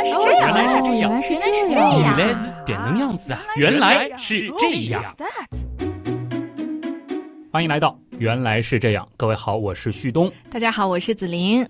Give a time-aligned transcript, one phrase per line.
[0.00, 3.40] 来是哦这样，原来是这样原来是原这样原来是点能样子啊！
[3.56, 5.02] 原来是这样。
[7.52, 10.32] 欢迎来到原来是这样，各位好，我是旭东。
[10.50, 11.66] 大家好，我是子琳。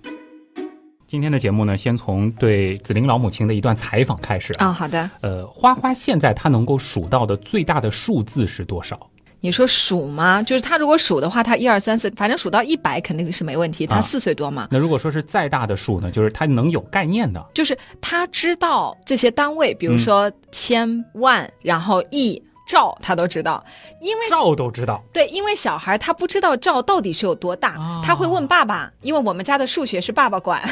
[1.09, 4.69] 今天的节目呢，先从对子玲老母亲的一段采访开始啊。
[4.69, 5.11] 哦，好的。
[5.23, 9.10] 呃，花花现在她能够数到的最大的数字是多少？
[9.41, 10.43] 你说数吗？
[10.43, 13.87] 就是他如果数的话，他一二三四，反正数到一百肯定是没问题。
[13.87, 17.45] 他啊四岁多嘛，那如果说是再大的数呢，就是他能有概念的。
[17.55, 23.65] 就是他知道这些单位，比如嗯说千万，然后亿、兆，他都知道。
[24.01, 30.63] 因为兆都知道，对，因为小孩他不知道兆到底是有多大，哦他会问爸爸，因为我们家的数学是爸爸管，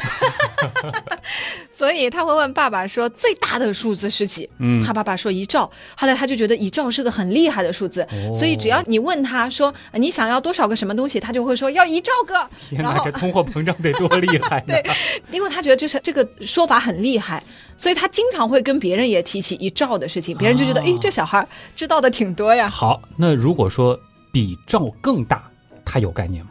[1.78, 4.50] 所以他会问爸爸说最大的数字是几？
[4.58, 12.34] 嗯他爸爸说一兆，后来他就觉得一兆是个很厉害的数字，哦所以只要你问他说呃你想要多少个什么东西，他就会说要一兆个，
[12.68, 14.74] 天哪，这通货膨胀得多厉害呢！
[14.82, 14.84] 对
[15.30, 17.40] 因为他觉得这是这个说法很厉害，
[17.76, 22.68] 所以他经常会跟别人也提起一兆的事情，别人就觉得哦诶，这小孩知道的挺多呀。
[22.68, 23.96] 好，那如果说
[24.32, 25.48] 比兆更大，
[25.84, 26.50] 他有概念吗？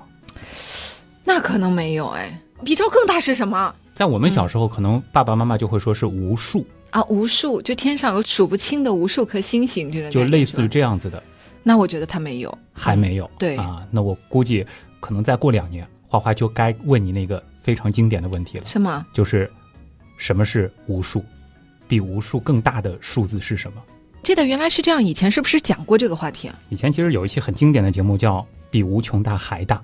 [1.26, 3.76] 那可能没有哎，比兆更大是什么？
[3.98, 11.24] 在我们小时候，可能爸爸妈妈就会说是无数，啊，无数，就天上有数不清的无数颗星星，这个就类似于这样子的，
[11.64, 13.28] 那我觉得他没有，还没有。
[13.40, 14.64] 对啊，那我估计
[15.00, 19.04] 可能再过两年，花花就该问你那个非常经典的问题了，是吗？
[19.12, 19.52] 就是
[20.16, 21.26] 什么是无数？
[21.88, 23.82] 比无数更大的数字是什么？
[24.22, 26.60] 记得原来是这样，以前是不是讲过这个话题啊？
[26.70, 28.38] 以前其实有一期很经典的节目叫
[28.70, 29.76] 《比无穷大还大》，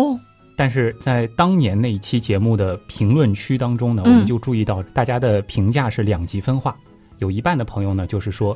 [0.00, 0.16] 哦，
[0.60, 6.76] 但是在当年那一期节目的评论区当中呢，我嗯们就注意到大家的评价是两极分化，
[7.16, 8.54] 有一半的朋友呢就是说。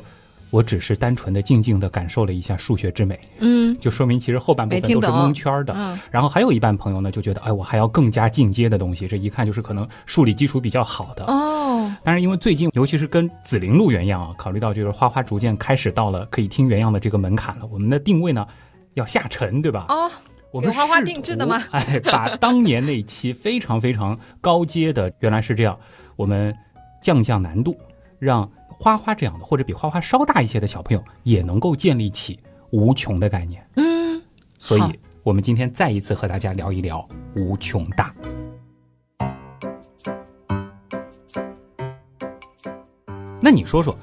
[0.51, 5.73] 我只是单纯的、静静的感受了一下数学之美，嗯就说明其实后半部分都是蒙圈的。
[5.75, 11.25] 嗯然后还有一半朋友呢就觉得，哎，我还要更加进阶的东西，这一看就是可能数理基础比较好的。
[11.25, 18.47] 哦，但是，因为最近尤其是跟紫菱录原样啊，考虑到就是花花逐渐开始到了可以听原样的这个门槛了，我们的定位呢
[18.93, 19.87] 要下沉，对吧？
[19.89, 20.09] 哦，
[20.55, 25.77] 我们给花花定制的吗哎，把当年那一期非常非常高阶的，原来是这样，
[26.15, 26.55] 我们
[27.01, 27.77] 降降难度，
[28.19, 32.39] 让花花这样的或者比花花稍大一些的小朋友也能够建立起
[32.71, 33.67] 无穷的概念。
[33.75, 34.21] 嗯，
[34.57, 37.05] 所以，我们今天再一次和大家聊一聊
[37.35, 38.15] 无穷大。
[43.41, 43.93] 那你说说，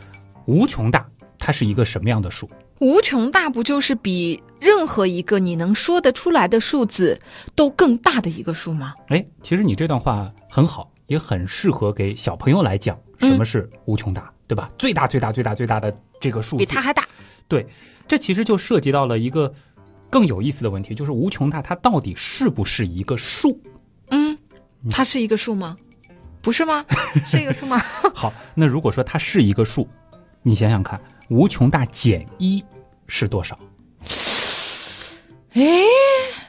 [0.45, 1.09] 无穷大
[1.39, 2.47] 它是一个什么样的数？
[2.83, 7.17] 无穷大不就是比任何一个你能说得出来的数字
[7.55, 8.93] 都更大的一个数吗？
[9.07, 14.69] 哎，其实你这段话很好，也很适合给小朋友来讲，什么是无穷大，对吧？
[14.77, 17.07] 最大、最大、最大、最大的这个数字，比它还大。
[17.47, 17.65] 对，
[18.09, 19.55] 这其实就涉及到了一个
[20.11, 23.61] 更有意思的问题，就是无穷大它到底是不是一个数？
[24.11, 24.37] 嗯，
[24.91, 25.77] 它是一个数吗？
[26.41, 26.85] 不是吗？
[27.25, 27.79] 是一个数吗？
[28.13, 29.87] 好，那如果说它是一个数，
[30.43, 32.65] 你想想看，无穷大减一
[33.15, 33.59] 是多少？
[35.53, 35.63] 哎，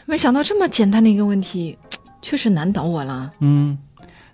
[0.06, 1.78] 没想到这么简单的一个问题，
[2.22, 3.34] 确实难倒我了。
[3.42, 3.78] 嗯，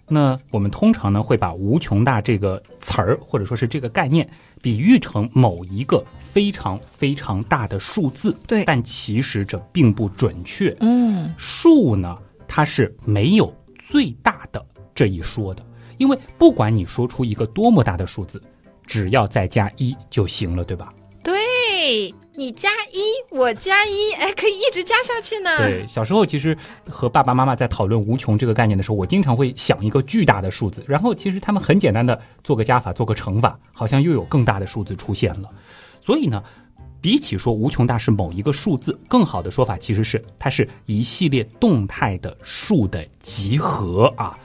[0.08, 4.30] 那我们通常呢会把无穷大这个词儿或者说是这个概念
[4.62, 10.70] 比喻成某一个非常非常大的数字，对但其实这并不准确。
[10.82, 12.16] 嗯，数呢，
[12.48, 13.52] 它是没有
[13.90, 14.64] 最大的
[14.94, 15.66] 这一说的，
[15.98, 18.40] 因为不管你说出一个多么大的数字，
[18.86, 20.94] 只要再加一就行了，对吧？
[21.80, 25.58] 对你加一，我加一，哎，可以一直加下去呢。
[25.60, 26.56] 对，小时候其实
[26.90, 35.50] 和爸爸妈妈在讨论无穷这个概念的时候，我经常会想一个巨大的数字，然后其实他们很简单的做个加法，做个乘法，好像又有更大的数字出现了。
[36.02, 36.44] 所以呢，
[37.00, 44.38] 比起说无穷大是某一个数字，更好的说法其实是它是一系列动态的数的集合啊，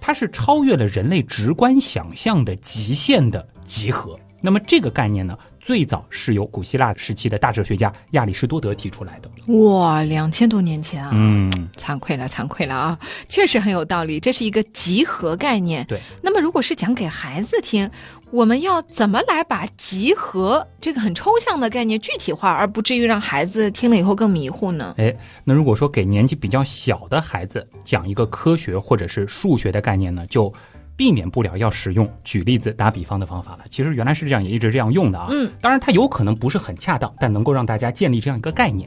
[0.00, 4.18] 它是超越了人类直观想象的极限的集合。
[4.42, 5.38] 那么这个概念呢，
[5.70, 9.30] 最早是由古希腊时期的大哲学家亚里士多德提出来的。
[9.68, 11.48] 哇，两千多年前啊，嗯。
[11.76, 12.98] 惭愧了，惭愧了啊，
[13.28, 15.86] 确实很有道理，这是一个集合概念。
[15.86, 17.88] 对，那么如果是讲给孩子听，
[18.32, 24.92] 我们要怎么来把集合这个很抽象的概念具体化，而不至于让孩子听了以后更迷糊呢？
[24.98, 30.52] 哎，那如果说给年纪比较小的孩子讲一个科学或者是数学的概念呢，就
[31.00, 33.60] 避免不了要使用举例子、打比方的方法了。
[33.70, 35.28] 其实原来是这样，也一直这样用的啊。
[35.30, 38.86] 嗯，当然它有可能不是很恰当，但能够让大家建立这样一个概念。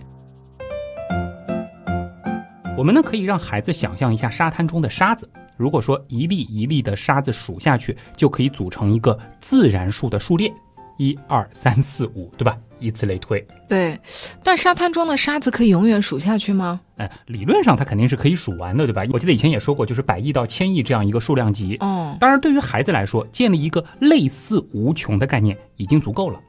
[2.78, 5.28] 我们呢可以让孩子想象一下沙滩中的沙子，
[5.58, 10.54] 如果说一粒一粒的沙子数下去，就可以组成一个自然数的数列。
[10.98, 12.58] 一二三四五，对吧？
[12.80, 13.46] 以此类推。
[13.70, 13.98] 对，
[14.44, 16.82] 但沙滩中的沙子可以永远数下去吗？
[16.98, 19.04] 哎，理论上它肯定是可以数完的，对吧？
[19.12, 21.78] 我记得以前也说过，就是百亿到千亿这样一个数量级。
[21.80, 26.40] 嗯，当然，对于孩子来说，建立一个类似无穷的概念已经足够了。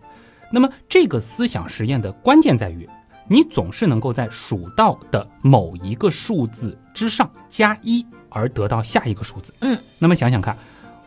[0.50, 2.88] 那么，这个思想实验的关键在于，
[3.28, 9.54] 你总是能够在数到的某一个数字之上加一，而得到下一个数字。
[9.60, 10.56] 嗯，那么想想看，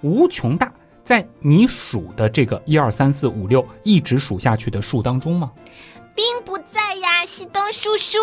[0.01, 0.71] 无穷大
[1.07, 5.49] 在你数的这个一二三四五六一直数下去的数当中吗？
[6.13, 8.17] 并不在呀，西东叔叔。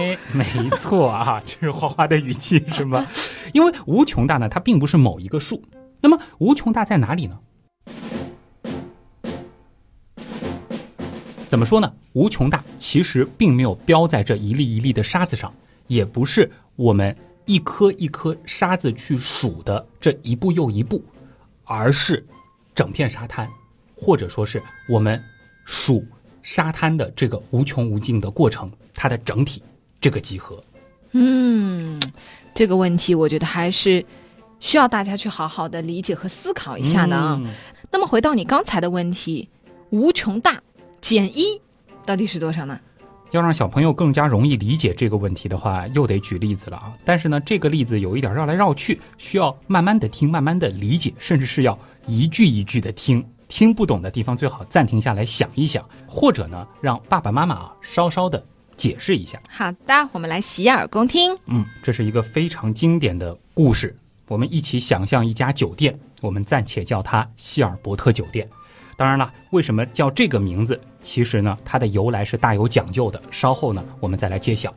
[0.00, 3.06] 哎，没错啊，这是花花的语气是吗？
[3.54, 5.62] 因为无穷大呢，它并不是某一个数。
[6.00, 7.38] 那么无穷大在哪里呢？
[11.46, 11.92] 怎么说呢？
[12.14, 15.54] 无穷大其实并没有标在这一粒一粒的沙子上，
[15.86, 21.00] 也不是我们一颗一颗沙子去数的这一步又一步，
[21.66, 22.24] 而是
[22.74, 23.46] 整片沙滩，
[23.94, 25.22] 或者说是我们
[25.64, 26.02] 数
[26.42, 29.62] 沙滩的这个无穷无尽的过程，它的整体
[30.00, 30.62] 这个集合。
[31.12, 32.00] 嗯，
[32.54, 34.04] 这个问题我觉得还是
[34.60, 37.38] 需要大家去好好的理解和思考一下的啊。
[37.42, 37.50] 嗯
[37.92, 39.48] 那么回到你刚才的问题，
[39.90, 40.60] 无穷大
[41.00, 41.62] 减一
[42.04, 42.78] 到底是多少呢？
[43.32, 46.92] 要让小朋友更加容易理解这个问题的话，又得举例子了啊。
[47.04, 53.24] 但是呢，这个例子有一点绕来绕去，需要慢慢的听，慢慢的理解，甚至是要一句一句的听。
[53.48, 58.44] 听不懂的地方最好暂停下来想一想，或者呢，让爸爸妈妈啊稍稍的
[58.76, 59.40] 解释一下。
[59.48, 61.36] 好的，我们来洗耳恭听。
[61.46, 63.96] 嗯，这是一个非常经典的故事。
[64.28, 68.48] 我们一起想象一家酒店，我们暂且叫它希尔伯特酒店。
[68.96, 70.80] 当然了，为什么叫这个名字？
[71.02, 73.20] 其实呢，它的由来是大有讲究的。
[73.30, 74.74] 稍后呢，我们再来揭晓。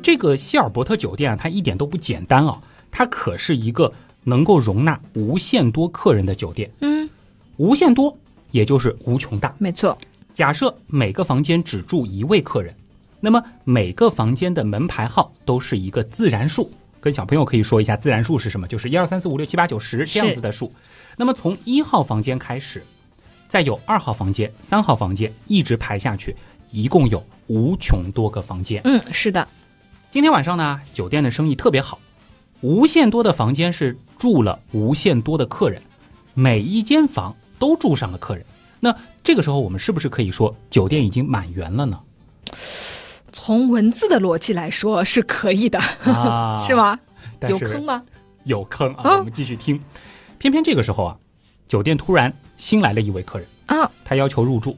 [0.00, 2.60] 这个希尔伯特酒店啊，它一点都不简单啊，
[2.92, 3.92] 它可是一个
[4.22, 6.70] 能够容纳无限多客人的酒店。
[6.80, 7.10] 嗯，
[7.56, 8.16] 无限多，
[8.52, 9.52] 也就是无穷大。
[9.58, 9.96] 没错。
[10.32, 12.72] 假设每个房间只住一位客人，
[13.20, 16.70] 那么每个房间的门牌号都是一个自然数。
[17.00, 20.72] 跟小朋友可以说一下自然数是什么，就是一二三四五六七八九十这样子的数。
[21.16, 22.82] 那么从一号房间开始，
[23.48, 26.34] 再有二号房间、三号房间，一直排下去，
[26.70, 28.80] 一共有无穷多个房间。
[28.84, 29.46] 嗯，是的。
[30.10, 31.98] 今天晚上呢，酒店的生意特别好，
[32.60, 35.80] 无限多的房间是住了无限多的客人，
[36.34, 38.44] 每一间房都住上了客人。
[38.80, 41.98] 那这个时候，我们是不是可以说酒店已经满员了呢？
[43.32, 46.74] 从文字的逻辑来说是可以的，啊， 是？
[46.74, 46.98] 吗？
[47.48, 48.02] 有坑吗？
[48.44, 49.02] 有坑啊！
[49.02, 49.80] 啊我们继续听。
[50.44, 51.16] 偏偏这个时候啊，
[51.66, 54.76] 酒店突然新来了一位客人，啊，他要求入住。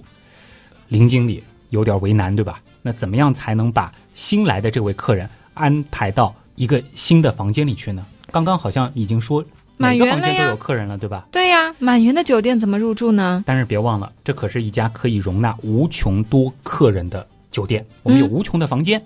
[0.87, 2.63] 林经理有点为难，对吧？
[2.83, 8.07] 那怎么样才能把新来的这位客人安排到一个新的房间里去呢？
[8.31, 9.45] 刚刚好像已经说
[9.77, 11.27] 每个房间都有客人了，对吧？
[11.33, 13.43] 对呀，满员的酒店怎么入住呢？
[13.45, 19.05] 但是别忘了，这可是一家可以容纳无穷多客人的酒店，我们有嗯无穷的房间，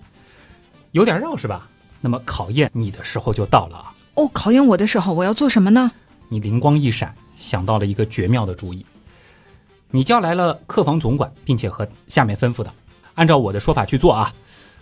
[0.93, 1.67] 有点绕是吧？
[2.03, 3.95] 那么考验你的时候就到了啊！
[4.17, 5.91] 哦，考验我的时候，我要做什么呢？
[6.32, 8.87] 你灵光一闪，想到了一个绝妙的主意。
[9.91, 12.73] 你叫来了客房总管，并且和下面吩咐的，
[13.17, 14.32] 按照我的说法去做啊！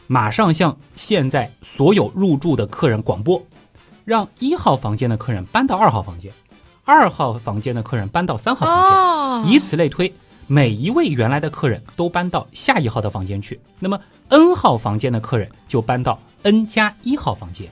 [0.07, 3.43] 马上向现在所有入住的客人广播，
[4.05, 6.31] 让一号房间的客人搬到二号房间，
[6.85, 10.13] 二号房间的客人搬到三号房间，哦，以此类推，
[10.47, 13.99] 每一位原来的客人都搬到下一号的房间去，那么
[14.29, 17.71] N 号房间的客人就搬到 N 加一号房间。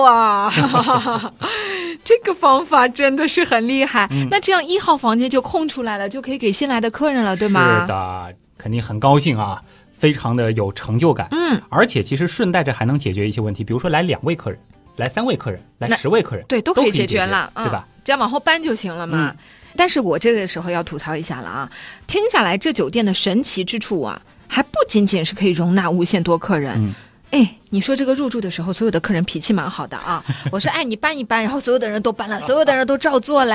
[0.00, 0.50] 哇，
[2.04, 4.08] 这个方法真的是很厉害。
[4.10, 7.82] 嗯那这样一号房间就空出来了，就可以给新来的客人了，对吗？
[7.82, 9.60] 是的，肯定很高兴啊，
[9.92, 11.28] 非常的有成就感。
[11.30, 14.58] 嗯，而且其实顺带着还能解决一些问题，比如说来两位客人，
[14.96, 17.86] 来三位客人，来十位客人，对，都可以解决决了，嗯对吧？？
[18.04, 19.34] 只要往后搬就行了嘛。
[19.34, 19.36] 嗯
[19.74, 21.70] 但是我这个时候要吐槽一下了啊！
[22.06, 26.74] 听下来，这酒店的神奇之处啊，还不仅仅是可以容纳无限多客人。
[26.76, 26.92] 嗯
[27.32, 30.22] 哎，你说这个入住的时候，所有的客人脾气蛮好的啊。
[30.52, 33.54] 我说，哎，你搬一搬，然后所有的人都搬了，所有的人都照做嘞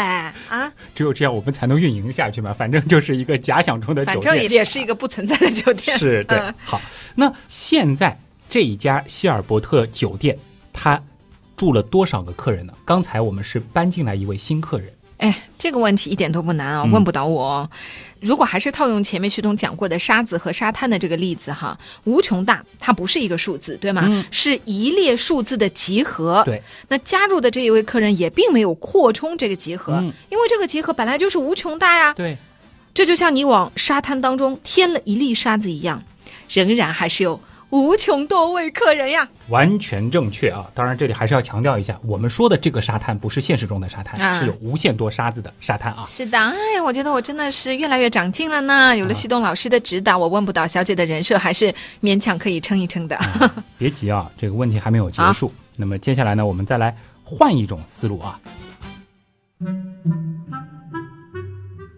[0.50, 0.74] 啊。
[0.96, 2.52] 只有这样我们才能运营下去嘛。
[2.52, 5.98] 反正就是一个假想中的酒店，反正也也是一个不存在的酒店。
[5.98, 6.40] 是对。
[6.40, 6.82] 嗯好，
[7.16, 8.20] 那现在
[8.50, 10.36] 这一家希尔伯特酒店，
[10.74, 11.00] 它
[11.56, 12.74] 住了多少个客人呢？
[12.84, 17.70] 刚才我们是搬进来一位新客人，哎，这个问题一点都不难啊，嗯问不倒我哦。
[18.20, 24.04] 如果还是套用前面旭东讲过的沙子和沙滩的这个例子哈，无穷大它不是一个数字，对吗？
[24.08, 26.42] 嗯是一列数字的集合。
[26.46, 32.14] 对，那加入的这一位客人也并没有扩充这个集合，嗯因为这个集合本来就是无穷大呀。
[32.14, 32.36] 对，
[32.94, 36.04] 这就像你往沙滩当中添了一粒沙子一样，
[36.50, 39.28] 仍然还是有无穷多位客人呀。
[39.50, 40.66] 完全正确啊！
[40.74, 46.04] 当然，这里还是要强调一下，我们说的这个沙滩不是现实中的沙滩，啊是有无限多沙子的沙滩啊。
[46.06, 48.96] 是的，哎，我觉得我真的是越来越长进了呢。
[48.96, 53.20] 有了旭东老师的指导，我问不倒小姐的人设还是勉强可以撑一撑的。
[53.78, 55.52] 别急啊， 这个问题还没有结束。
[55.78, 58.40] 那么接下来呢，我们再来换一种思路啊。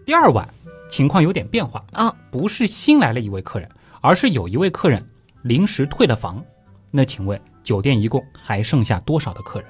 [0.06, 0.48] 第二晚
[0.90, 3.68] 情况有点变化啊，不是新来了一位客人，
[4.00, 5.04] 而是有一位客人
[5.42, 6.42] 临时退了房。
[6.90, 9.68] 那请问酒店一共还剩下多少的客人？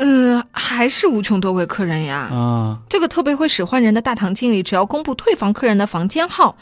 [0.00, 2.28] 嗯，还是无穷多位客人呀。
[2.32, 6.56] 啊、这个特别会使唤人的大堂经理，只要公布退房客人的房间号，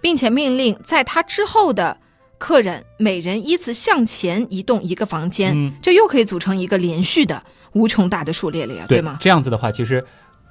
[0.00, 1.98] 并且命令在他之后的
[2.38, 7.42] 客人每人依次向前移动一个房间，嗯这又可以组成一个连续的
[7.72, 9.18] 无穷大的数列了呀，对吗？
[9.20, 10.02] 这样子的话，其实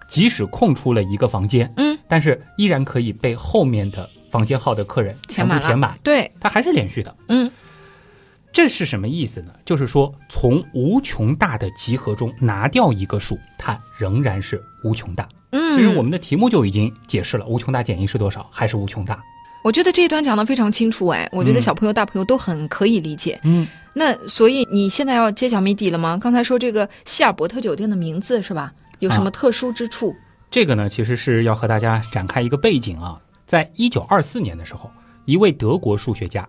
[0.07, 7.15] 即使空出了一个房间，嗯，但是依然可以被后面的房间号的客人全部，填满，对，它还是连续的。
[7.27, 7.51] 嗯，
[8.51, 9.53] 这是什么意思呢？
[9.65, 15.27] 就是说，从无穷大的集合中拿掉一个数，它仍然是无穷大。
[15.51, 19.21] 嗯，其实我们的题目就已经解释了，无穷大减一是多少，还是无穷大。
[19.63, 23.39] 我觉得这一段讲的非常清楚，哎，我觉得嗯小朋友、大朋友都很可以理解。
[23.43, 26.17] 嗯，那所以你现在要揭晓谜底了吗？
[26.21, 28.73] 刚才说这个希尔伯特酒店的名字是吧？
[28.99, 30.15] 有什么啊特殊之处？
[30.49, 33.19] 这个呢，其实是要和大家展开一个背景啊。
[33.47, 34.91] 在一九二四年的时候，
[35.25, 36.47] 一位德国数学家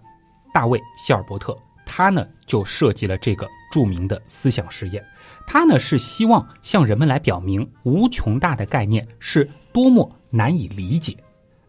[0.52, 5.02] 大卫·希尔伯特，他呢就设计了这个著名的思想实验。
[5.47, 11.17] 他呢是希望向人们来表明无穷大的概念是多么难以理解。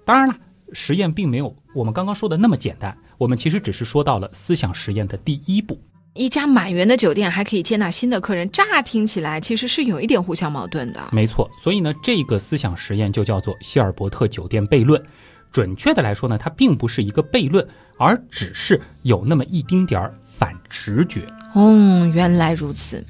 [0.03, 0.36] 当然了，
[0.74, 2.98] 实验并没有我们刚刚说的那么简单。
[3.19, 5.79] 我们其实只是说到了思想实验的第一步。
[6.19, 10.99] 一家满员的酒店还可以接纳新的客人，乍听起来其实是有一点互相矛盾的。
[11.13, 15.01] 没错，所以呢，这个思想实验就叫做希尔伯特酒店悖论。
[15.49, 17.65] 准确的来说呢，它并不是一个悖论，
[17.97, 21.25] 而只是有那么一丁点儿反直觉。
[21.53, 23.01] 哦，原来如此。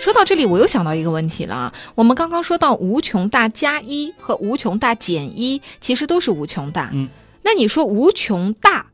[0.00, 1.72] 说到这里，我又想到一个问题了啊。
[1.94, 6.90] 我们刚刚说到无穷大加一和无穷大减一，其实都是无穷大。
[6.94, 7.08] 嗯，
[7.42, 8.86] 那你说无穷大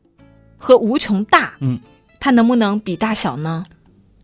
[0.57, 1.79] 和无穷大，嗯，
[2.19, 3.63] 它能不能比大小呢？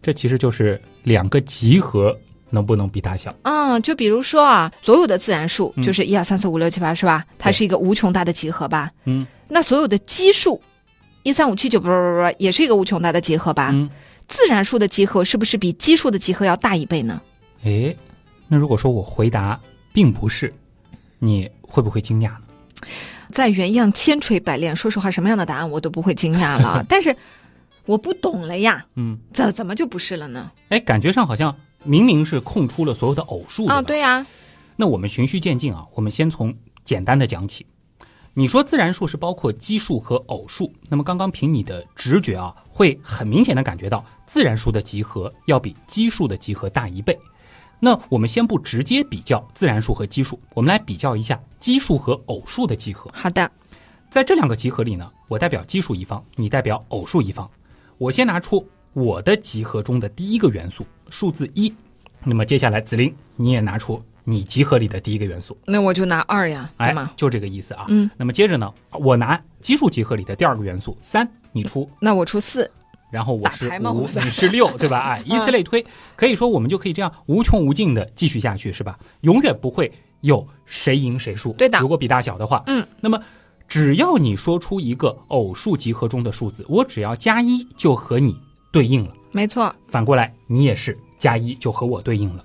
[0.02, 2.18] 这其实就是两个集合
[2.50, 3.34] 能不能比大小。
[3.44, 7.26] 嗯，就比如说啊，所有的自然数嗯就是一二三四五六七八，是吧？
[7.38, 8.92] 它是一个无穷大的集合吧？
[9.06, 10.62] 嗯那所有的奇数，
[11.22, 13.70] 一三五七九，不不不不，也是一个无穷大的集合吧？
[13.72, 13.90] 嗯，
[14.28, 17.22] 自然数的集合是不是比奇数的集合要大一倍呢？
[17.64, 17.96] 诶，
[18.48, 19.60] 那如果说我回答
[19.94, 20.52] 并不是，
[21.20, 22.42] 你会不会惊讶呢？
[23.34, 26.82] 在原样千锤百炼，说实话，什么样的答案我都不会惊讶了。
[26.88, 27.14] 但是
[27.86, 30.52] 我不懂了呀，嗯，怎怎么就不是了呢？
[30.70, 34.24] 哎，感觉上好像明明是空出了所有的偶数啊，吧对呀、
[34.76, 37.66] 那我们循序渐进啊，我们先从简单的讲起。
[38.36, 47.18] 你说自然数是包括奇数和偶数，那么刚刚凭你的直觉啊，会很明显的感觉到自然数的集合要比奇数的集合大一倍。
[47.80, 53.12] 那我们先不直接比较自然数和奇数，我们来比较一下奇数和偶数的集合。
[53.14, 53.50] 好的，
[54.10, 57.50] 在这两个集合里呢，我代表奇数一方，你代表偶数一方。
[57.98, 61.74] 我先拿出我的集合中的第一个元素数字一，
[62.24, 65.58] 那么接下来子菱你也拿出你集合里的第一个元素。
[65.66, 67.86] 那我就拿二呀，对哎吗？，就这个意思啊。
[67.90, 72.70] 嗯，那么接着呢，我拿奇数集合里的第二个元素三，你出，那我出四，
[73.14, 74.98] 然后我是五你是六，对吧？
[75.06, 78.98] 哎，以此类推，可以说我们就可以这样无穷无尽的继续下去，是吧？
[79.22, 79.92] 永远不会
[80.22, 81.54] 有谁赢谁输。
[81.54, 83.22] 对的如果比大小的话，嗯，那么
[83.68, 88.36] 只要你说出一个偶数集合中的数字，我只要加一就和你
[88.72, 89.14] 对应了。
[89.32, 89.72] 没错。
[89.90, 92.44] 反过来，你也是加一就和我对应了。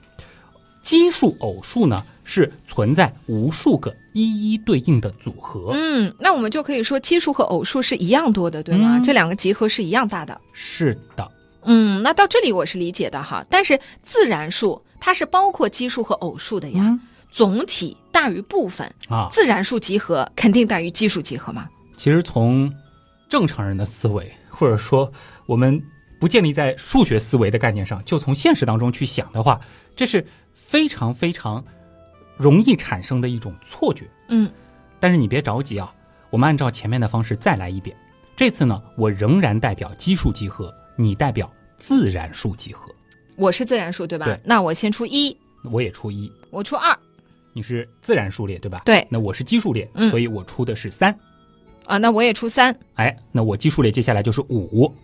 [0.82, 5.70] 奇数、偶数呢，是存在无数个一一对应的组合。
[5.72, 8.98] 嗯，那我们就可以说奇数和偶数是一样多的，对吗？
[8.98, 10.38] 嗯这两个集合是一样大的。
[10.52, 11.26] 是的，
[11.62, 13.42] 嗯，那到这里我是理解的哈。
[13.48, 21.66] 但是自然数它是包括奇数和偶数的呀，嗯总体大于部分，啊，自然数集合肯定大于奇数集合嘛。
[21.96, 22.70] 其实从
[23.26, 25.10] 正常人的思维，或者说
[25.46, 25.82] 我们
[26.20, 29.58] 不建立在数学思维的概念上，就从现实当中去想的话，
[29.96, 31.64] 这是非常非常
[32.38, 34.08] 容易产生的一种错觉。
[34.28, 34.50] 嗯，
[34.98, 35.92] 但是你别着急啊，
[36.30, 37.94] 我们按照前面的方式再来一遍。
[38.36, 42.88] 这次呢，我仍然代表奇数集合，你代表自然数集合，
[43.36, 44.26] 我是自然数对吧？
[44.26, 46.30] 对那我先出一，我也出一。
[46.50, 46.96] 我出二
[47.52, 48.80] 你是自然数列对吧？
[48.84, 51.12] 对那我是奇数列，嗯所以我出的是三。
[51.86, 54.94] 啊，那我也出三，哎，那我奇数列接下来就是五。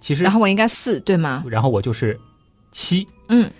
[0.00, 1.42] 其实然后我应该四对吗？
[1.48, 2.18] 然后我就是
[2.72, 3.08] 七。
[3.28, 3.50] 嗯，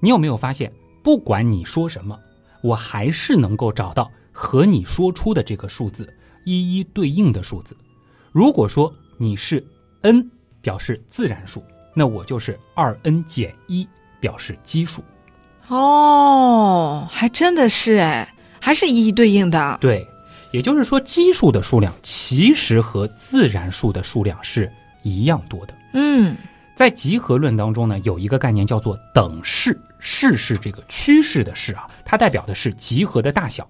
[0.00, 2.18] 你有没有发现，不管你说什么，
[2.64, 6.10] 我还是能够找到和你说出的这个数字
[6.46, 7.76] 一一对应的数字。
[8.32, 9.62] 如果说你是
[10.00, 10.30] n，
[10.62, 11.62] 表示自然数，
[11.94, 13.86] 那我就是二 n 减一，
[14.18, 15.04] 表示奇数。
[15.68, 19.78] 哦，还真的是哎，还是一一对应的。
[19.78, 20.08] 对，
[20.50, 25.74] 也就是说，奇数的数量其实和自然数的数量是一样多的。
[25.92, 26.34] 嗯，
[26.74, 33.68] 在集合论当中呢，有一个概念叫做等式，式是这个趋势的势啊，它代表的是集合的大小。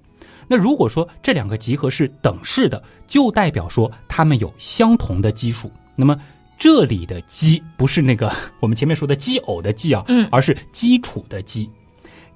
[0.49, 5.71] 那如果说这两个集合是等式的，就代表说它们有相同的基数。
[5.97, 6.19] 那么
[6.59, 11.69] 这里的基不是那个 我们前面说的奇偶的奇啊，嗯而是基础的基。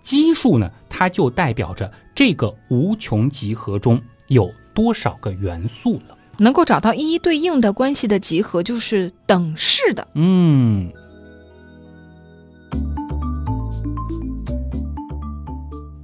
[0.03, 6.18] 基数呢，它就代表着这个无穷集合中有多少个元素了。
[6.39, 10.07] 能够找到一一对应的关系的集合就是等式的。
[10.15, 10.91] 嗯，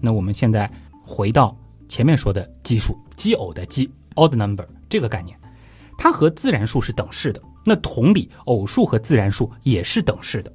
[0.00, 0.70] 那我们现在
[1.02, 1.56] 回到
[1.88, 5.38] 前面说的奇数，奇偶的奇 （odd number） 这个概念，
[5.96, 7.40] 它和自然数是等式的。
[7.64, 10.52] 那同理，偶数和自然数也是等式的。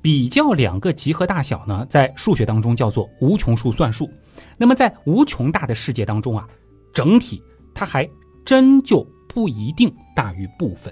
[0.00, 4.08] 比较两个集合大小呢，在数学当中叫做无穷数算术。
[4.56, 6.46] 那么在无穷大的世界当中啊，
[6.92, 7.42] 整体
[7.74, 8.08] 它还
[8.44, 9.04] 真就
[9.34, 10.90] 不一定大于部分。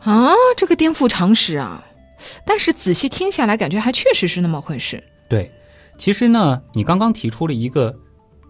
[0.00, 1.86] 啊，这个颠覆常识啊！
[2.44, 5.02] 但是仔细听下来，感觉还确实是那么回事。
[5.28, 5.50] 对，
[5.96, 7.96] 其实呢，你刚刚提出了一个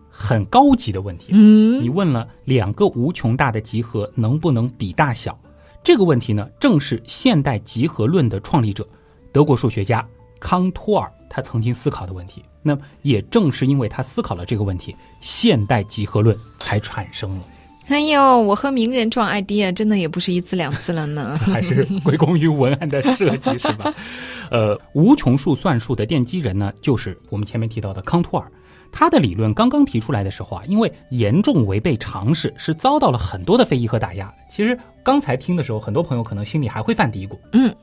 [0.09, 5.39] 很高级的问题，嗯你问了两个无穷大的集合能不能比大小？
[5.85, 8.89] 这个问题呢，正是现代集合论的创立者
[9.33, 10.07] 德国数学家
[10.39, 12.45] 康托尔他曾经思考的问题。
[12.63, 17.45] 那么也正是因为他思考了这个问题，现代集合论才产生了。
[17.91, 21.37] 哎呦，我和名人撞 idea 真的也不是一次两次了呢。
[21.43, 23.93] 还是归功于文案的设计，是吧？
[24.51, 28.51] 呃，无穷数算术的奠基人呢，就是我们前面提到的康托尔。
[28.93, 34.33] 他的理论刚刚提出来的时候啊，因为严重违背常识，是遭到了很多的非议和打压。
[34.49, 37.75] 其实刚才听的时候，很多朋友可能心里还会犯嘀咕，嗯，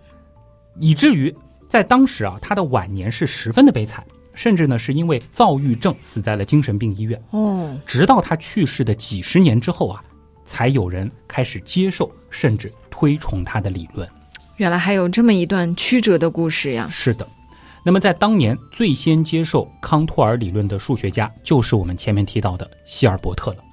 [0.80, 1.34] 以至于
[1.70, 4.06] 在当时啊，他的晚年是十分的悲惨，
[4.38, 7.20] 甚至呢是因为躁郁症死在了精神病医院。
[7.32, 10.02] 哦，直到他去世的几十年之后啊，
[10.46, 14.08] 才有人开始接受甚至推崇他的理论。
[14.58, 16.88] 原来还有这么一段曲折的故事呀。
[16.90, 17.28] 是的，
[17.84, 23.64] 那么在当年最先接受康托尔理论的数学家，就是我们前面提到的希尔伯特了。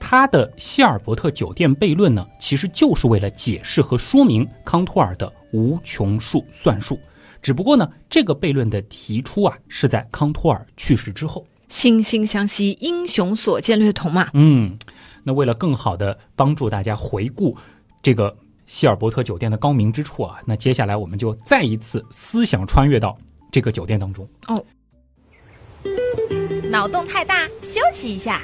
[0.00, 6.98] 他的希尔伯特酒店悖论呢，其实就是为了解释和说明康托尔的无穷数算术。
[7.42, 11.44] 只不过呢，这个悖论的提出啊，是在康托尔去世之后。
[11.68, 14.30] 惺惺相惜，英雄所见略同嘛。
[14.34, 14.78] 嗯，
[15.24, 17.56] 那为了更好的帮助大家回顾
[18.00, 18.34] 这个
[18.66, 23.18] 希尔伯特酒店的高明之处啊，那接下来我们就再一次思想穿越到
[23.50, 24.28] 这个酒店当中。
[24.46, 24.64] 哦
[26.70, 28.40] 脑洞太大，休息一下。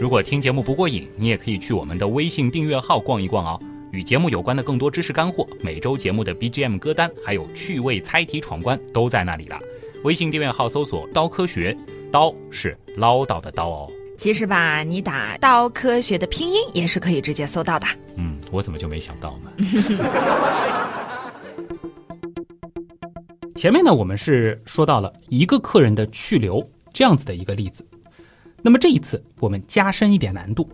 [0.00, 3.60] 如果听节目不过瘾，你也可以去我们的微信订阅号逛一逛哦。
[3.92, 9.58] 与节目有关的更多知识干货，每周节目的 BGM 歌单，还有趣味猜题闯关都在那里了。
[10.02, 11.76] 微信订阅号搜索“刀科学”，
[12.10, 13.92] 刀是唠叨的刀哦。
[14.16, 17.86] 其实吧，你打“刀科学”的拼音也是可以直接搜到的。
[18.16, 19.52] 嗯，我怎么就没想到呢？
[23.54, 27.86] 前面呢，我们是说到了一个客人的去留这样子的一个例子。
[28.62, 30.66] 那么这一次，我们加深一点难度，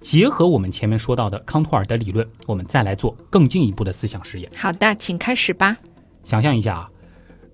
[0.00, 4.50] 结合我们前面说到的康托尔的理论，我们再来做更进一步的思想实验。
[4.56, 5.76] 好的，请开始吧。
[6.24, 6.90] 想象一下啊，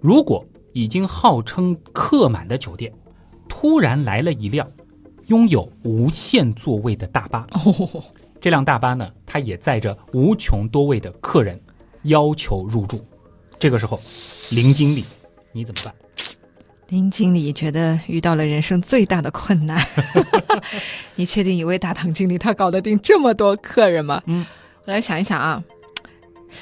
[0.01, 2.93] 如果已经号称客满的酒店，
[3.49, 4.71] 突然来了一辆
[5.27, 8.03] 拥有无限座位的大巴，哦，
[8.41, 11.61] 这辆大巴呢，它也载着无穷多位的客人，
[12.03, 13.05] 要求入住。
[13.59, 14.01] 这个时候，
[14.51, 15.05] 林经理，
[15.53, 15.95] 你怎么办？
[16.89, 19.77] 林经理觉得遇到了人生最大的困难。
[21.17, 24.23] 你确定一位大堂经理他搞得定这么多客人吗？
[24.27, 24.47] 嗯，
[24.85, 25.63] 我来想一想啊，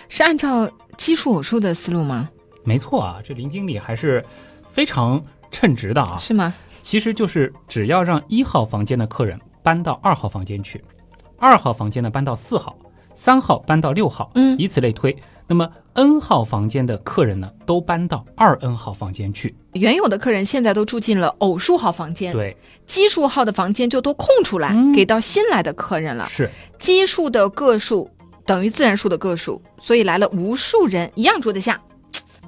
[0.09, 2.31] 是按照奇数偶数的思路吗？
[2.65, 4.25] 没错啊，这林经理还是
[4.71, 6.17] 非常称职的啊。
[6.17, 6.55] 是吗？
[6.83, 10.83] 其实就是只要让一号房间的客人搬到二号房间去，
[11.39, 12.75] 二号房间呢搬到四号，
[13.15, 15.15] 三号搬到六号，嗯以此类推。
[15.47, 19.55] 那么 n 号房间的客人呢，都搬到二 n 号房间去。
[19.75, 26.27] 原有的客人现在都住进了偶数号房间，对，奇数号的房间就都空出来，嗯给到新来的客人了。
[26.27, 28.11] 是奇数的个数
[28.47, 31.79] 等于自然数的个数，所以来了无数人一样住得下，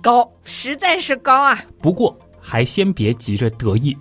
[0.00, 1.62] 高，实在是高啊！
[1.82, 3.94] 不过还先别急着得意，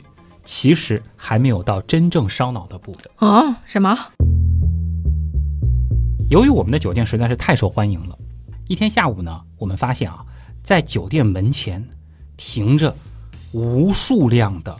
[0.43, 3.11] 其实还没有到真正烧脑的部分。
[3.17, 3.97] 哦，什么？
[6.29, 8.17] 由于我们的酒店实在是太受欢迎了，
[8.67, 10.25] 一天下午呢，我们发现啊，
[10.63, 11.87] 在酒店门前
[12.35, 12.95] 停着
[13.51, 14.75] 无数辆的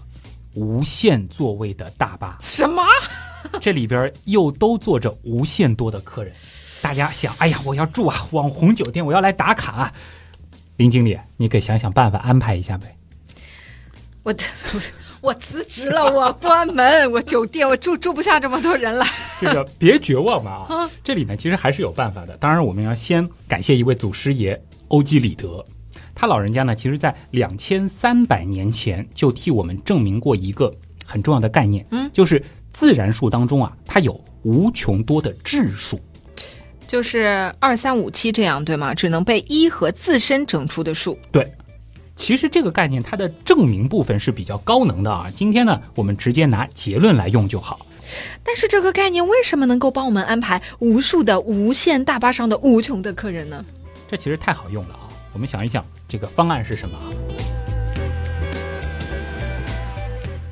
[0.55, 2.37] 无限座位的大巴。
[2.41, 2.83] 什么？
[3.61, 6.33] 这里边又都坐着无限多的客人。
[6.81, 9.93] 大家想，哎呀，我要住啊，网红酒店，我要来打卡啊。
[10.77, 12.97] 林经理，你给想想办法安排一下呗。
[14.23, 14.79] 我我
[15.33, 19.05] 辞职了，我关门，我酒店我住住不下这么多人了。
[19.41, 20.89] 这个别绝望嘛啊！
[21.03, 22.35] 这里呢其实还是有办法的。
[22.37, 25.65] 当然，我们要先感谢一位祖师爷欧几里德，
[26.13, 30.73] 他老人家呢，其实在两千三百年前就替我们证明过一个
[31.05, 35.99] 很重要的概念，嗯，就是自然数当中啊，它有无穷多的质数。
[36.87, 38.93] 就是二三五七这样，对吗？
[38.93, 41.17] 只能被一和自身整出的数。
[41.31, 41.51] 对，
[42.17, 45.31] 其实这个概念它的证明部分是比较高能的啊。
[45.35, 47.85] 今天呢，我们直接拿结论来用就好。
[48.43, 53.65] 但是这个概念为什么能够帮我们安排无数的无限大巴上的无穷的客人呢？
[54.07, 55.09] 这其实太好用了啊！
[55.33, 57.05] 我们想一想，这个方案是什么啊？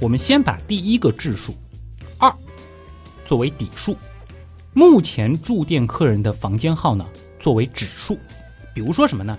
[0.01, 1.55] 我们先把第一个质数
[2.17, 2.33] 二
[3.25, 3.95] 作为底数。
[4.73, 7.05] 目前住店客人的房间号呢，
[7.39, 8.17] 作为指数，
[8.73, 9.37] 比如说什么呢？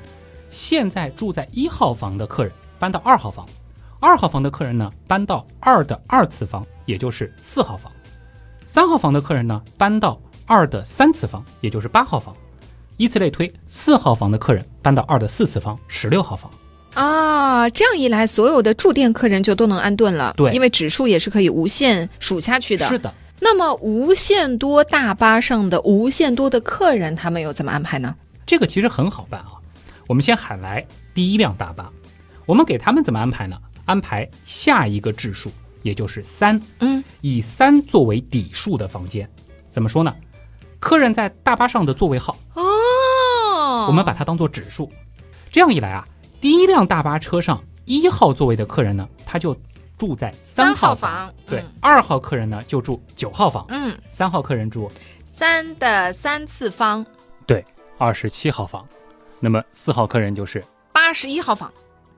[0.54, 3.44] 现在住在一号房的客人搬到二号房，
[3.98, 7.92] 二号房的客人呢搬到二的二次方，也就是四号房，
[8.66, 12.34] 三号房的客人呢搬到二的三次方，也就是八号房，
[12.96, 16.48] 以此类推，四号房的客人搬到二的四次方，十六号房。
[16.94, 20.32] 啊，这样一来，所有的住店客人就都能安顿了。
[20.36, 22.86] 对，因为指数也是可以无限数下去的。
[22.86, 23.12] 是的。
[23.40, 28.14] 那么无限多大巴上的无限多的客人，他们又怎么安排呢？
[28.46, 29.54] 这个其实很好办啊。
[30.06, 31.90] 我们先喊来第一辆大巴，
[32.46, 33.58] 我们给他们怎么安排呢？
[33.84, 35.50] 安排下一个质数，
[35.82, 39.28] 也就是三，嗯，以三作为底数的房间。
[39.70, 40.14] 怎么说呢？
[40.78, 44.90] 客人在大巴上的座位号哦，我们把它当做指数。
[45.50, 46.06] 这样一来啊，
[46.40, 49.56] 第一辆大巴车上一号座位的客人呢，他就。
[49.96, 54.90] 住在三号房，对，二号客人呢就住九号房，嗯，三号客人住
[55.24, 57.06] 三的三次方，
[57.46, 57.64] 对，
[57.96, 58.84] 二十七号房，
[59.44, 61.70] 那么四号客人就是八十一号房。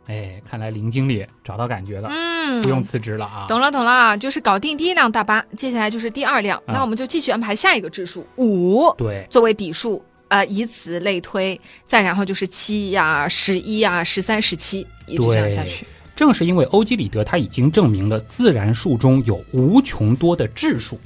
[0.06, 15.84] 哎，看来林经理找到感觉了，嗯，不用辞职了啊，懂了懂了，就是搞定第一辆大巴，接下来就是第二辆，那我们就继续安排下一个质数五，对，作为底数，呃，以此类推，再然后就是七呀、十一呀、十三、十七，一直这样下去。
[16.14, 21.00] 正是因为欧几里得他已经证明了自然数中有无穷多的质数，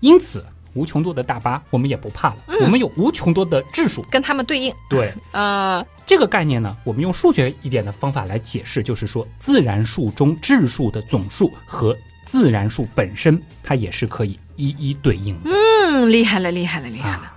[0.00, 0.42] 因此
[0.76, 2.36] 无穷多的大巴我们也不怕了。
[2.60, 4.72] 我们有无穷多的质数跟他们对应。
[4.88, 15.50] 对， 呃，这个概念呢，我们用数学一点的方法来解释，就是说自然数中质数的总数和自然数本身，它也是可以一一对应的。
[15.50, 17.32] 嗯，厉害了，厉害了，厉害了。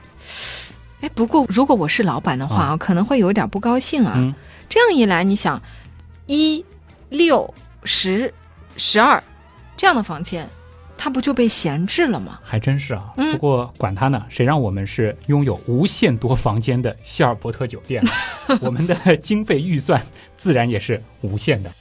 [1.02, 4.36] 哎，不过如果我是老板的话啊，可能会有点不高兴啊。
[4.68, 5.62] 这样一来，你想
[6.28, 6.64] 一。
[7.10, 7.52] 六
[7.86, 8.32] 十
[8.78, 9.24] 十二
[9.76, 10.48] 这样的房间，
[11.02, 12.38] 它不就被闲置了吗？
[12.44, 13.14] 还真是啊。
[13.16, 18.04] 不过管他呢，谁让我们是拥有无限多房间的希尔伯特酒店，
[18.60, 20.02] 我们的经费预算
[20.36, 21.72] 自然也是无限的。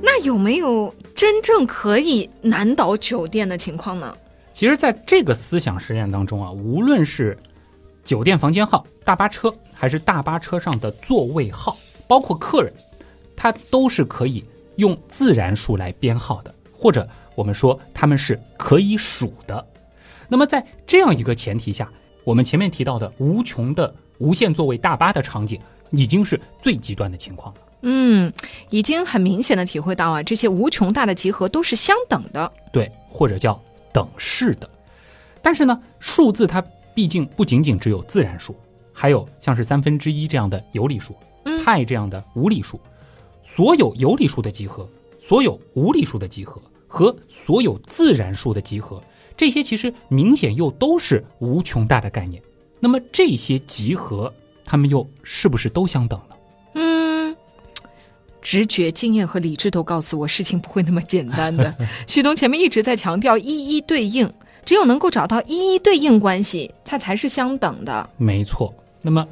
[0.00, 4.16] 那有没有真正可以难倒酒店的情况呢？
[4.52, 7.36] 其实，在这个思想实验当中啊，无论是
[8.04, 11.76] 酒店房间号、大巴车，还是大巴车上的座位号。
[12.06, 12.72] 包括客人，
[13.36, 14.44] 他都是可以
[14.78, 19.64] 用自然数来编号的，或者我们说它们是可以数的。
[20.28, 21.88] 那么在这样一个前提下，
[22.24, 25.60] 我们前面提到的无穷的无限座位大巴的场景，
[25.90, 27.60] 已经是最极端的情况了。
[27.82, 28.32] 嗯，
[28.70, 33.60] 已经很明显的体会到啊，这些无穷大的集合都是相等的，对，或者叫
[33.92, 34.68] 等式的。
[35.40, 36.60] 但是呢，数字它
[36.94, 38.56] 毕竟不仅仅只有自然数，
[38.92, 41.16] 还有像是三分之一这样的有理数。
[41.64, 42.78] 派这样的无理数，
[43.54, 49.02] 所有有理数的集合，所有无理数的集合和所有自然数的集合，
[49.36, 52.40] 这些其实明显又都是无穷大的概念。
[52.78, 54.32] 那么这些集合，
[54.64, 56.36] 它们又是不是都相等呢？
[56.74, 57.36] 嗯，
[58.40, 61.74] 直觉、经验和理智都告诉我，事情不会那么简单的。
[62.06, 64.32] 旭东前面一直在强调一一对应，
[64.64, 68.10] 只有能够找到一一对应关系，它才是相等的。
[68.16, 68.72] 没错。
[69.02, 69.26] 那么。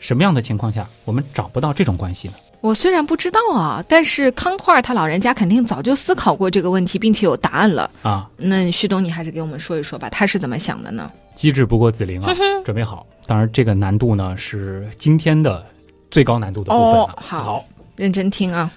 [0.00, 2.34] 什么样的情况下我们找不到这种关系呢？
[2.60, 8.28] 我虽然不知道啊，但是康托尔他老人家肯定早就思考过这个问题，并且有答案了啊。
[8.36, 11.10] 那旭东，你还是给我们说一说吧，他是怎么想的呢？
[11.34, 13.06] 机智不过子陵啊， 准备好。
[13.26, 15.64] 当然，这个难度呢是今天的
[16.10, 17.14] 最高难度的部分了。
[17.20, 17.64] 好，
[17.96, 18.70] 认真听啊。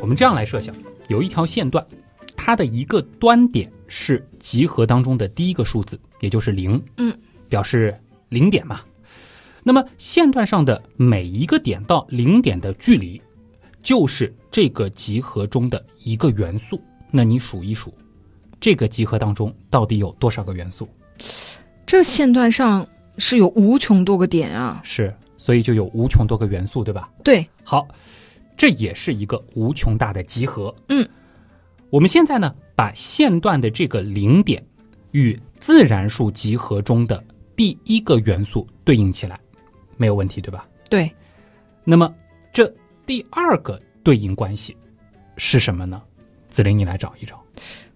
[0.00, 0.74] 我们这样来设想，
[1.06, 1.84] 有一条线段，
[2.36, 6.82] 它的一个端点是集合当中的第一个数字，也就是零。
[6.96, 7.16] 嗯。
[7.48, 7.96] 表示
[8.28, 8.80] 零点嘛，
[9.62, 13.20] 那么线段上的每一个点到零点的距离，
[13.82, 16.80] 就是这个集合中的一个元素。
[17.10, 17.92] 那你数一数，
[18.60, 20.88] 这个集合当中到底有多少个元素？
[21.84, 22.86] 这线段上
[23.18, 24.80] 是有无穷多个点啊。
[24.84, 27.10] 是，所以就有无穷多个元素，对吧？
[27.24, 27.86] 对，好，
[28.56, 30.74] 这也是一个无穷大的集合。
[30.88, 31.06] 嗯，
[31.90, 34.64] 我们现在呢，把线段的这个零点
[35.10, 37.22] 与自然数集合中的
[37.56, 39.38] 第一个元素对应起来，
[40.00, 40.66] 没有问题，对吧？
[40.88, 41.14] 对。
[41.84, 42.10] 那么
[42.54, 42.72] 这
[43.04, 44.74] 第二个对应关系
[45.36, 46.00] 是什么呢？
[46.48, 47.38] 子林，你来找一找。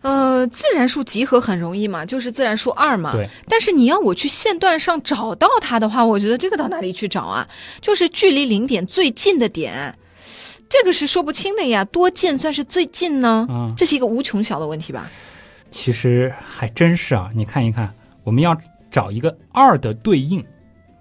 [0.02, 3.12] 呃，自然数集合很容易嘛，就是自然数二嘛。
[3.12, 3.26] 对。
[3.48, 7.48] 但是你要我去线段上找到它的话，我觉得这个到哪里去找啊？
[7.80, 9.98] 就是距离零点最近的点，
[10.68, 11.82] 这个是说不清的呀。
[11.86, 13.46] 多近算是最近呢？
[13.48, 15.08] 嗯，这是一个无穷小的问题吧？
[15.70, 17.90] 其实还真是啊，你看一看，
[18.24, 18.54] 我们要
[18.90, 20.44] 找一个二的对应，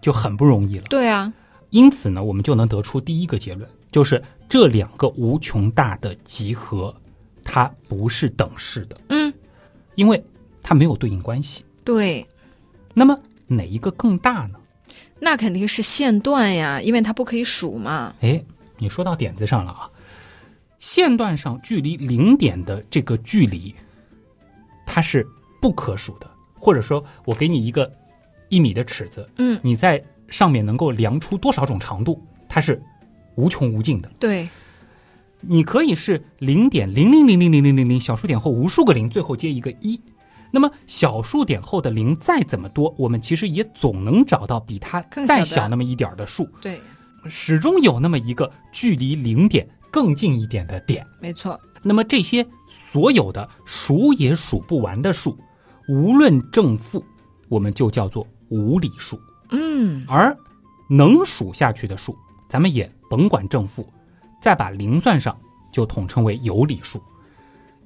[0.03, 0.83] 就很不容易了。
[0.91, 1.33] 对啊。
[1.71, 6.95] 因此呢，我们就能得出第一个结论，就是这两个无穷大的集合。
[7.45, 9.33] 它不是等式的，嗯，
[9.95, 10.23] 因为
[10.61, 11.65] 它没有对应关系。
[11.83, 12.25] 对，
[12.93, 14.59] 那么哪一个更大呢？
[15.19, 18.13] 那肯定是线段呀，因为它不可以数嘛。
[18.21, 18.41] 哎，
[18.77, 19.91] 你说到点子上了啊！
[20.79, 23.75] 线段上距离零点的这个距离，
[24.85, 25.27] 它是
[25.61, 26.29] 不可数的。
[26.55, 27.91] 或者说我给你一个
[28.53, 32.21] 一米的尺子，嗯，你在上面能够量出多少种长度？
[32.47, 32.79] 它是
[33.35, 34.09] 无穷无尽的。
[34.19, 34.47] 对。
[35.45, 39.99] 你可以是零点零零零零零零零零小数点后无数个零，最后接一个一。
[40.51, 46.47] 那么小数点后的零再怎么多，我们其实也总能找到比它再小那么一点的数。
[46.61, 46.79] 对，
[47.25, 51.05] 始终有那么一个距离零点更近一点的点。
[51.19, 51.59] 没错。
[51.81, 55.37] 那么这些所有的数也数不完的数，
[55.89, 57.03] 无论正负，
[57.49, 59.19] 我们就叫做无理数。
[59.49, 60.05] 嗯。
[60.07, 60.37] 而
[60.87, 62.15] 能数下去的数，
[62.47, 63.87] 咱们也甭管正负。
[64.41, 65.35] 再把零算上，
[65.71, 67.01] 就统称为有理数。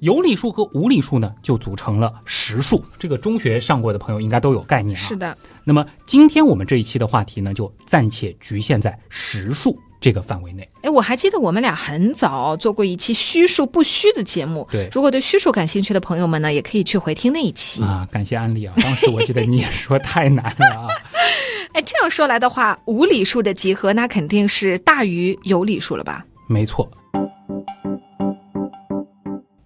[0.00, 2.84] 有理数和无理数呢，就组成了实数。
[2.98, 5.00] 这个中学上过的朋友应该都有概念啊。
[5.00, 5.36] 是的。
[5.64, 10.68] 那么今天我们这一期的话题呢，就暂且局限在实数这个范围内。
[10.82, 14.66] 哎，我还记得我们俩很早做过一期虚数不虚的节目。
[14.70, 14.88] 对。
[14.92, 18.06] 如果对虚数感兴趣的朋友们呢，也可以去回听那一期啊。
[18.10, 18.74] 感谢安利啊！
[18.82, 20.88] 当时我记得你也说太难了啊。
[21.72, 26.24] 哎，这样说来的话，无理数的集合那肯定是大于有理数了吧？
[26.46, 26.90] 没错，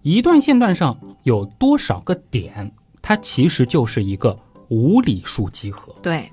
[0.01, 2.69] 一段线段上有多少个点，
[3.01, 4.35] 它其实就是一个
[4.67, 5.95] 无理数集合。
[6.01, 6.29] 对，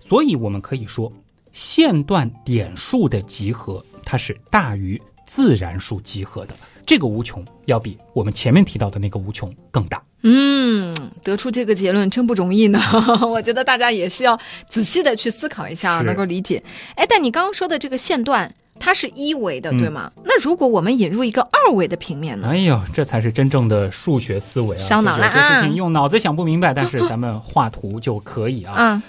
[0.00, 1.12] 所以我们可以说，
[1.56, 6.54] 线段点数的集合它是大于自然数集合的。
[6.84, 10.02] 这个无穷要比我们前面提到的那个无穷更大。
[10.22, 12.78] 嗯，得出这个结论真不容易呢。
[13.26, 14.38] 我觉得大家也需要
[14.68, 16.62] 仔细的去思考一下，能够理解。
[16.94, 18.54] 哎，但你刚刚说的这个线段。
[18.78, 20.12] 它是一维的，对吗？
[20.22, 22.48] 那如果我们引入一个二维的平面呢？
[22.50, 24.78] 哎呦，这才是真正的数学思维啊！
[24.78, 25.32] 烧脑了啊！
[25.32, 28.74] 有些事情用脑子想不明白，但是咱们画图就可以啊。
[28.76, 29.02] 嗯，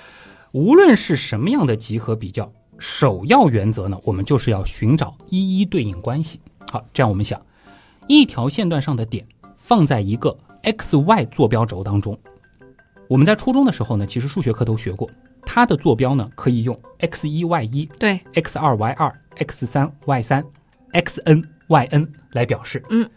[0.58, 6.41] 无论是什么样的集合比较，首要原则呢，我们就是要寻找一一对应关系。
[6.72, 7.39] 好，这样我们想，
[8.08, 9.24] 一条线段上的点
[9.56, 12.17] 放在一个 x y 坐标轴当中，
[13.08, 15.08] 我们在初中的时候呢，其实数学课都学过。
[15.43, 20.43] 它的坐标呢，可以用 x 一 y 一对 x 二 y 二 x 三 y 三
[20.91, 22.82] x n y n 来表示。
[22.89, 23.08] 嗯，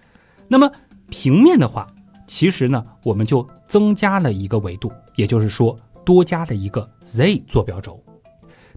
[0.46, 0.70] 那么
[1.08, 1.90] 平面的话，
[2.26, 5.74] 其实呢，我们就增加了一个维度，也就是说，
[6.10, 8.02] 多加了一个 z 坐标轴。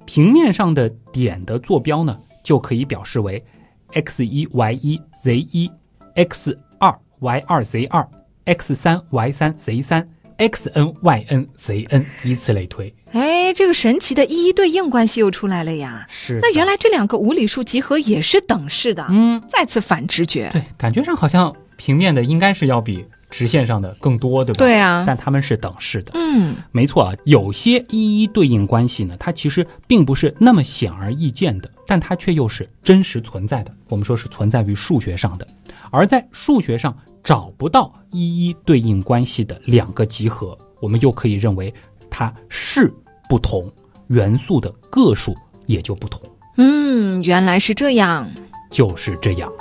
[0.05, 3.43] 平面上的点的坐标呢，就可以表示为
[3.91, 5.71] x 一 y 一 z 一
[6.13, 8.07] x 二 y 二 z 二
[8.45, 12.93] x 三 y 三 z 三 x n y n z n，以此类推。
[13.13, 16.05] 哎，这个神奇的一一对应关系又出来了呀！
[16.07, 19.07] 是，那原来这两个无理数集合也是等式的。
[19.09, 20.49] 嗯，再次反直觉。
[20.51, 24.57] 对，感觉上好像平面的应该是要比直线上的更多，对吧？
[24.59, 25.03] 对啊。
[25.05, 26.11] 但它们是等式的。
[26.13, 27.13] 嗯，没错啊。
[27.25, 33.73] 有些一一对应关系呢，它其实并不是那么显而易见的，但它却又是真实存在的。
[33.89, 35.47] 我们说是存在于数学上的，
[35.89, 41.73] 而在数学上找不到一一对应关系的两个集合，我们又可以认为
[42.09, 42.93] 它是。
[43.29, 43.71] 不同
[44.09, 45.33] 元素的个数
[45.65, 46.21] 也就不同。
[46.57, 48.29] 嗯，原来是这样，
[48.69, 49.51] 就是这样。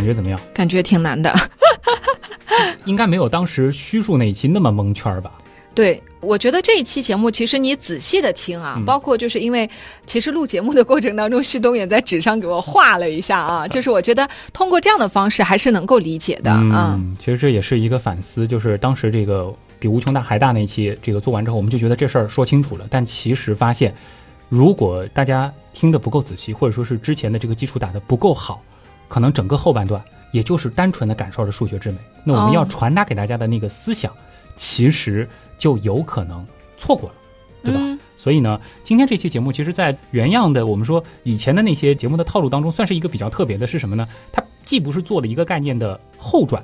[0.00, 0.40] 感觉怎么样？
[0.54, 1.34] 感觉挺难的，
[2.86, 5.30] 应该没有当时虚数那一期那么蒙圈吧？
[5.74, 6.02] 对。
[6.22, 9.66] 我觉得这一期节目，其实你仔细的听啊，嗯包括就是因为
[10.04, 16.94] 其实录节目的过程当中，旭东也在纸上给我画了一下啊，就是我觉得通过这样的方式还是能够理解的啊。
[17.00, 23.94] 嗯，其实这也是一个反思，就是当时这个比无穷大还大那一期这个做完之后，我们就觉得这事儿说清楚了，但其实发现，
[24.50, 28.62] 如果大家听的不够仔细，或者说是之前的这个基础打的不够好，
[29.10, 31.98] 可能整个后半段也就是单纯的感受了数学之美。
[32.24, 34.10] 那我们要哦传达给大家的那个思想，
[34.56, 36.46] 其实就有可能
[36.78, 37.14] 错过了。
[37.62, 37.78] 对吧？
[37.82, 44.06] 嗯所以呢，今天这期节目，其实，在原样的我们说以前的那些节目的套路当中，算是一个比较特别的，是什么呢？
[44.30, 46.62] 它既不是做了一个概念的后传，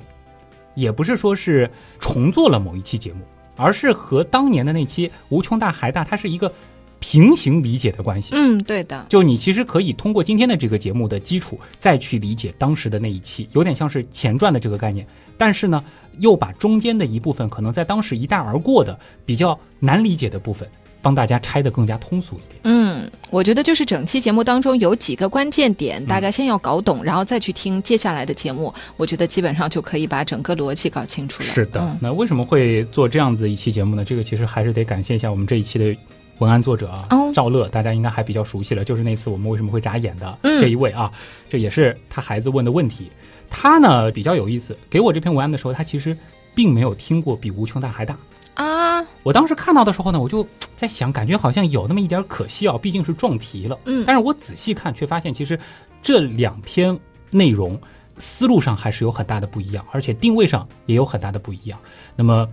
[0.75, 1.67] 也不是说是
[1.99, 3.21] 重做了某一期节目，
[3.55, 6.51] 而是和当年的那期无穷大还大，它是一个
[6.99, 8.31] 平行理解的关系。
[8.33, 15.05] 嗯，对的，就你其实可以通过今天的这个节目的基础，再去理解当时的那一期，有点像是前传的这个概念。
[15.37, 15.83] 但是呢，
[16.19, 20.67] 又把中间的一部分可能在当时一带而过的比较难理解的部分，
[20.99, 22.59] 帮大家拆得更加通俗一点。
[22.63, 31.45] 嗯，我觉得就是整期节目当中有几个关键点，大家先要搞懂，然后再去听接下来的节目，我觉得基本上就可以把整个逻辑搞清楚了。
[31.47, 34.03] 是的，嗯那为什么会做这样子一期节目呢？
[34.03, 35.95] 这个其实还是得感谢一下我们这一期的
[36.39, 41.11] 文案作者啊，哦赵乐，大家应该还比较熟悉了，就是那次我们为什么会眨眼的嗯这一位啊，
[41.49, 43.11] 这也是他孩子问的问题。
[43.49, 46.15] 他呢比较有意思，给我这篇文案的时候，他其实
[46.53, 48.17] 并没有听过比无穷大还大。
[48.53, 50.45] 啊，我当时看到的时候呢，我就
[50.75, 53.77] 在想，感觉好像有那么一点可惜啊，毕竟是撞题了。
[53.85, 55.57] 嗯但是我仔细看，却发现其实
[56.01, 56.97] 这两篇
[57.29, 57.79] 内容
[58.17, 61.79] 思路上还是有很大的不一样，而且定位上也有很大的不一样。
[62.15, 62.47] 那么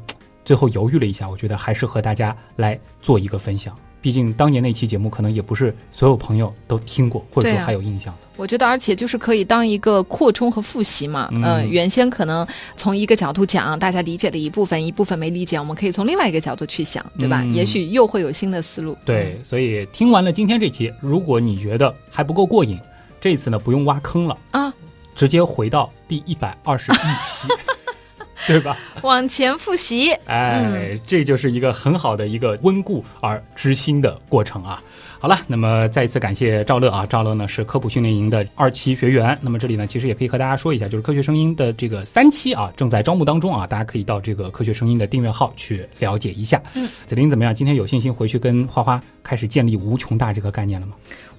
[0.45, 3.75] 最后犹豫了一下，我觉得还是和大家来做一个分享。
[4.01, 8.21] 毕竟当年那期节目可能也不是所有朋友都听过，或者说还有印象的。
[8.37, 11.31] 我觉得，而且就是可以当一个扩充和复习嘛。
[11.33, 17.41] 嗯呃，原先可能从一个角度讲，大家理解的一部分，一部分没理解，我们可以从另外一个角度去想，对吧？
[17.43, 18.95] 嗯也许又会有新的思路。
[19.07, 22.79] 对，所以听完了今天这期，如果你觉得还不够过瘾，
[23.19, 24.75] 这次呢不用挖坑了，嗯啊，
[25.15, 27.49] 直接回到第一百二十一期，
[28.47, 28.77] 对吧？
[29.03, 30.13] 往前复习。
[30.27, 34.83] 哎，这就是一个很好的一个温故而知新的过程啊。
[35.19, 39.39] 好了，那么再一次感谢赵乐啊，赵乐呢是科普训练营的二期学员。
[39.41, 46.63] 那么这里呢，其实也可以和大家说一下，就是科学声音的这个三期啊，正在招募当中啊，大家可以到这个科学声音的订阅号去了解一下。
[46.75, 47.55] 嗯，子林怎么样？
[47.55, 50.95] 今天有信心回去跟花花开始建立无穷大这个概念了吗？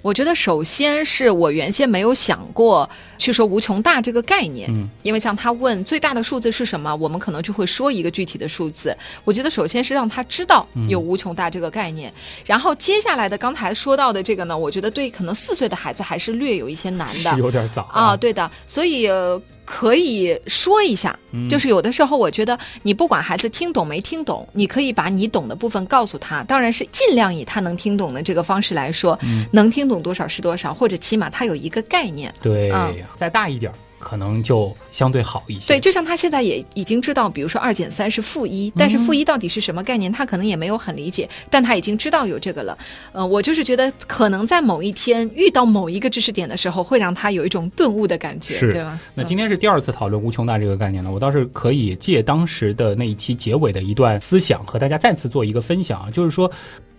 [0.06, 2.88] 我觉得首先是我原先没有想过
[3.18, 8.96] 去说无穷大这个概念，嗯，因为像他问最大的数字是什么，我们可能就会说一个具体的数字。
[9.24, 12.13] 我觉得首先是让他知道有无穷大这个概念，
[12.46, 17.32] 然后接下来的刚才说到的这个呢，我觉得对可能四岁的孩子还是略有一些难的。
[17.32, 19.08] 是有点早啊，对的，所以。
[19.08, 21.17] 呃可以说一下，
[21.49, 29.19] 就是有的时候我觉得你不管孩子听懂没听懂，你可以把你懂的部分告诉他，当然是尽量以他能听懂的这个方式来说，
[29.51, 32.34] 能听懂多少是多少，或者起码他有一个概念。
[32.41, 33.75] 对，嗯再大一点儿
[34.06, 35.65] 可能就相对好一些。
[35.68, 42.78] 对，就像他现在也已经知道，比如说二减三是负一，但是负一到底是什么概念，他可能也没有很理解，但他已经知道有这个了。
[43.13, 49.00] 呃，我就是觉得可能在某一天遇到某一个知识点的时候，会让他有一种顿悟的感觉，是对吧？
[49.15, 56.52] 那今天是第二次讨论无穷大这个概念了，我倒是可以借当时的那一期结尾的一段思想，和大家再次做一个分享啊，就是说，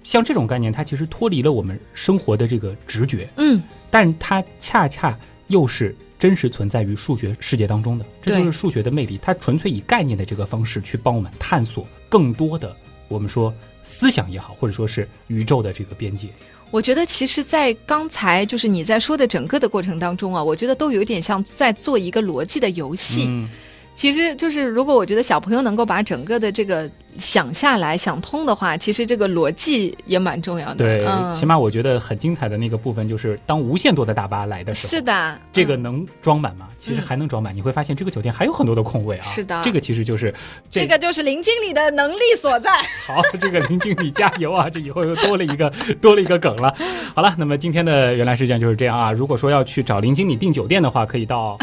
[0.03, 5.17] 像这种概念，它其实脱离了我们生活的这个直觉，嗯，但它恰恰
[5.47, 9.19] 又是真实存在于数学世界当中的，这就是数学的魅力。
[9.21, 12.75] 它纯粹以概念的这个方式去帮我们探索更多的
[13.09, 16.29] 我们说思想也好，或者说是宇宙的这个边界。
[16.73, 23.27] 我觉得其实，在刚才就是你在说的整个的过程当中啊，我觉得都有点像在做一个逻辑的游戏。
[23.29, 23.49] 嗯，
[23.97, 30.85] 其实就是，如果我觉得小朋友能够把整个的这个想下来、想通的话，其实这个逻辑也蛮重要的。
[30.85, 36.69] 对，嗯、起码我觉得很精彩的那个部分就是当无限多的大巴来的时候，是的，嗯这个能装满吗？
[36.79, 37.57] 其实还能装满。
[37.57, 39.25] 你会发现这个酒店还有很多的空位啊。
[39.25, 40.33] 是的这个其实就是
[40.71, 42.71] 这个就是林经理的能力所在。
[43.09, 44.69] 好，这个林经理加油啊！
[44.69, 46.75] 这以后又多了一个 多了一个梗了。
[47.15, 49.11] 好了，那么今天的原来事件就是这样啊。
[49.11, 51.57] 如果说要去找林经理订酒店的话，可以到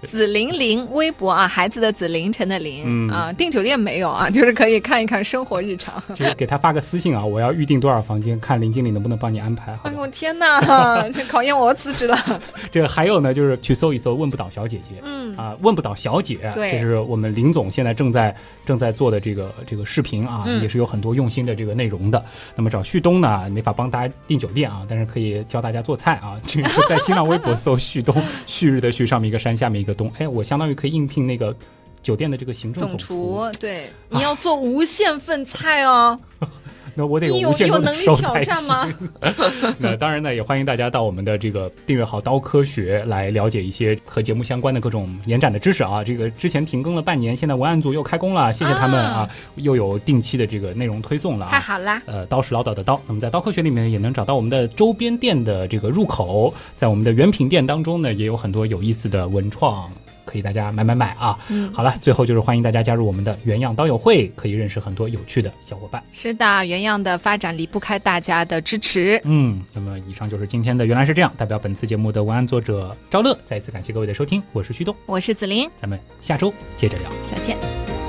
[0.06, 6.02] 紫玲玲微博啊，孩子的紫，凌晨的凌、嗯啊，订酒店没有啊， 就是可以看一看生活日常。
[6.14, 9.72] 就是给他发个私信啊，我要预定多少房间，看林经理能不能帮你安排。
[9.76, 10.60] 好吧哎呦天哪，
[11.10, 12.40] 这考验我辞职了。
[12.70, 15.00] 这个还有呢，就是去搜一搜问不倒小姐姐。
[15.02, 22.24] 嗯啊，问不倒小姐，对这是我们林总现在正在正在做的这个这个视频啊，嗯也是有很多用心的这个内容的。
[22.54, 26.40] 那么找旭东呢，没法帮大家订酒店啊，但是可以教大家做菜啊。
[26.46, 28.14] 这个在新浪微博搜旭东，
[28.46, 31.54] 旭日的旭上面一个山，下面一个东，哎，我相当于可以应聘那个
[32.02, 36.18] 酒店的这个行政总厨，对，你要做无限份菜哦。
[36.98, 39.08] 那我得你有无限有能力多的手才挑战吗行？
[39.78, 46.02] 那当然呢，也欢迎大家到我们的这个订阅号“刀科学”来了解一些和节目相关的各种延展的知识啊。
[46.02, 51.52] 这个之前停更了半年，现在文案组又开工了，谢谢他们啊，啊又有定期的这个内容推送了啊。
[51.52, 52.02] 太好啦！
[52.06, 53.00] 呃，刀是老叨的刀。
[53.06, 59.88] 那么在刀科学里面也能找到我们的周边店的这个入口，在我们的原品店当中呢，也有很多有意思的文创，
[60.28, 61.38] 可以大家买买买啊。
[61.48, 66.02] 嗯，好了，最后就是欢迎大家加入我们的原样刀友会，可以认识很多有趣的小伙伴。
[66.12, 69.20] 是的，原样的发展离不开大家的支持。
[69.24, 77.10] 嗯，那么以上就是今天的原来是这样，代表本次节目的文案作者赵乐，再一次感谢各位的收听，我是旭东，我是子林，咱们下周接着聊。
[77.30, 78.07] 再见。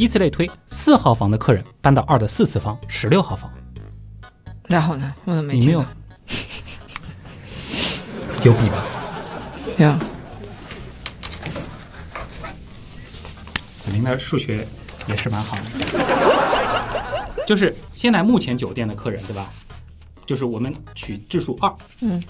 [0.00, 3.52] 依次类推，四号房的客人搬到二的四次方，十六号房，
[4.66, 5.12] 然后呢？
[5.26, 5.84] 我怎么没你没有？
[8.42, 8.82] 有笔吧？
[9.76, 9.94] 有？
[13.78, 14.66] 子琳的数学
[15.06, 19.52] 也是蛮好的，就是现在目前酒店的客人对吧？
[20.24, 21.70] 就是我们取质数二，
[22.00, 22.22] 嗯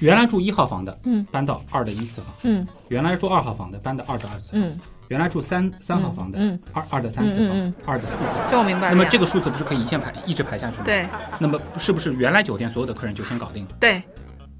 [0.00, 4.80] 原来住一号房的，嗯搬到二的一次方；嗯原来住二号房的，搬到二的二次方；嗯，
[5.12, 8.36] 原来住三三号房的，嗯二二的三次房，嗯嗯嗯二的四次房。
[8.48, 8.94] 这我明白了。
[8.94, 10.84] 那么这个数字不是可以一线排一直排下去吗？。
[10.86, 11.06] 对
[11.38, 13.72] 那么是不是原来酒店所有的客人就先搞定了？
[13.78, 14.02] 对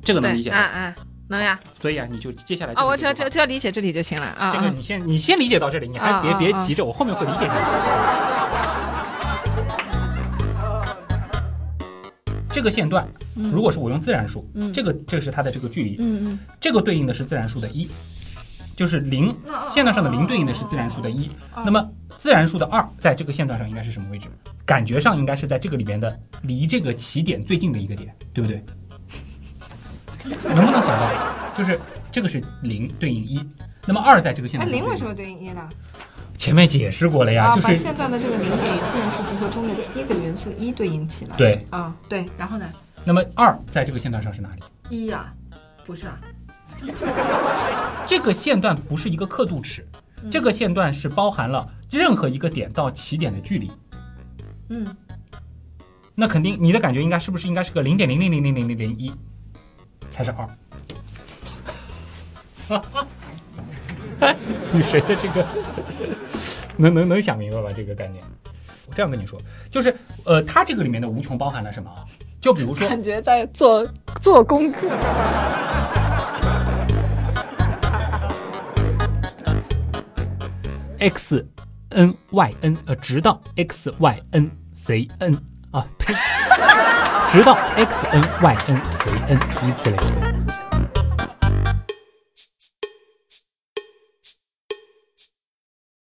[0.05, 0.59] 这个能，理解吗？
[0.59, 0.95] 啊啊，
[1.29, 1.59] 能呀。
[1.81, 4.49] 所以啊，你就接下来啊，我只要这只要只要理解这里就行了啊。
[4.49, 7.53] 啊这个你先你先理解到这里，你还别别急着，我后面会理解你。
[12.51, 17.89] 这个线段，如果是我用自然数，嗯这个这是它的这个距离，嗯嗯这个对应的是自然数的一，
[18.77, 19.35] 就是零，
[19.71, 21.31] 线段上的零对应的是自然数的一。
[21.65, 24.29] 那么自然数的二在这个线段上应该是什么位置？
[24.65, 28.63] 感觉上应该是在这个里边的离这个起点最近的一个点，对不对？
[30.55, 31.11] 能不能想到？
[31.59, 31.79] 就是
[32.13, 33.45] 这个是零对应一，
[33.87, 34.85] 那么二在这个线哎，段上对应。
[34.85, 35.69] 零为什么对应一呢？
[36.39, 41.37] 前面解释过了呀，啊，就是把线段的这个零与自然数集合中的第一个元素一对应起来。
[41.37, 41.65] 对。
[41.71, 42.65] 啊，对，然后呢？
[43.05, 44.63] 那么二在这个线段上是哪里？
[44.89, 45.33] 一呀，
[45.85, 46.21] 不是啊。
[48.07, 49.87] 这个线段不是一个刻度尺，
[50.23, 53.71] 嗯这个线段是包含了任何一个点到起点的距离。
[54.69, 54.97] 嗯，
[56.15, 59.13] 那肯定你的感觉应该是不是应该是个零点零零零零零零零一
[60.11, 60.49] 才是二？
[64.73, 65.45] 你谁的这个
[66.77, 67.71] 能能能想明白吧？
[67.75, 68.25] 这个概念，
[68.87, 69.39] 我这样跟你说，
[69.71, 69.95] 就是
[70.25, 72.05] 呃，它这个里面的无穷包含了什么啊？
[72.41, 73.87] 就比如说，感觉在做
[74.21, 74.89] 做功课。
[81.03, 81.45] X
[81.91, 85.35] n y n 呃，直到 x y n z n
[85.73, 86.15] 啊，呸，
[87.29, 90.32] 直到 x n y n z n，以此类推。